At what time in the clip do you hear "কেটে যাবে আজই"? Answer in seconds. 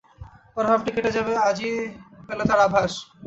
0.95-1.71